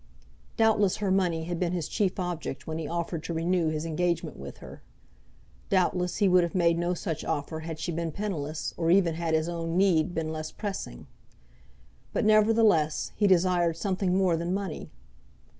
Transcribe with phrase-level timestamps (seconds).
[0.57, 4.35] Doubtless her money had been his chief object when he offered to renew his engagement
[4.35, 4.81] with her.
[5.69, 9.35] Doubtless he would have made no such offer had she been penniless, or even had
[9.35, 11.05] his own need been less pressing.
[12.13, 14.89] But, nevertheless, he desired something more than money.